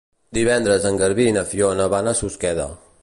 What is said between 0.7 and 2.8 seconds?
en Garbí i na Fiona van a Susqueda.